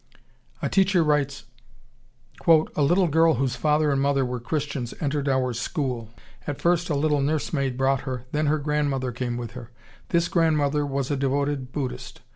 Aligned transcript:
]A 0.63 0.67
teacher 0.67 1.03
writes, 1.03 1.43
"A 2.47 2.81
little 2.81 3.07
girl 3.07 3.35
whose 3.35 3.55
father 3.55 3.91
and 3.91 4.01
mother 4.01 4.25
were 4.25 4.39
Christians 4.39 4.95
entered 4.99 5.29
our 5.29 5.53
school. 5.53 6.09
At 6.47 6.59
first 6.59 6.89
a 6.89 6.95
little 6.95 7.21
nursemaid 7.21 7.77
brought 7.77 8.01
her, 8.01 8.25
then 8.31 8.47
her 8.47 8.57
grandmother 8.57 9.11
came 9.11 9.37
with 9.37 9.51
her. 9.51 9.69
This 10.09 10.27
grandmother 10.27 10.87
was 10.87 11.11
a 11.11 11.15
devoted 11.17 11.71
Buddhist. 11.71 12.21